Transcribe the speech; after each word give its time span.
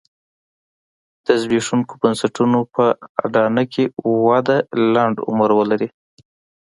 د 1.25 1.27
زبېښونکو 1.41 1.93
بنسټونو 2.01 2.59
په 2.73 2.85
اډانه 3.23 3.63
کې 3.73 3.83
وده 4.27 4.57
لنډ 4.93 5.15
عمر 5.29 5.49
ولري. 5.59 5.87